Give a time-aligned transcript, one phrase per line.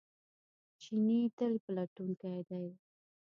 [0.81, 2.63] چیني تل پلټونکی دی.